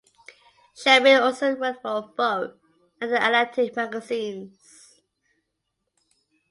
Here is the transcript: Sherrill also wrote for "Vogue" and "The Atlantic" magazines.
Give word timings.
Sherrill 0.75 1.21
also 1.21 1.51
wrote 1.55 1.79
for 1.83 2.11
"Vogue" 2.17 2.57
and 2.99 3.11
"The 3.13 3.23
Atlantic" 3.23 3.75
magazines. 3.75 4.99